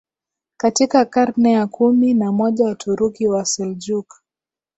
Katika 0.57 1.05
karne 1.05 1.51
ya 1.51 1.67
kumi 1.67 2.13
na 2.13 2.31
moja 2.31 2.65
Waturuki 2.65 3.27
wa 3.27 3.45
Seljuk 3.45 4.21